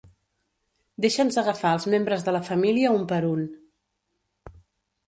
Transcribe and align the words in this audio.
Deixa'ns 1.05 1.37
agafar 1.41 1.75
els 1.77 1.85
membres 1.95 2.27
de 2.29 2.35
la 2.37 2.43
família 2.49 2.95
un 2.97 3.07
per 3.13 3.21
un. 3.37 3.47